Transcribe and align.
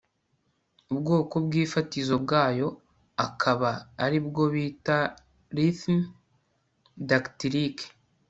ubwoko 0.91 1.35
bw'ifatizo 1.45 2.15
bwayo 2.23 2.67
akaba 3.25 3.71
ari 4.03 4.15
ubwo 4.21 4.43
bita 4.53 4.97
rythme 5.57 5.99
dactylique 7.09 7.85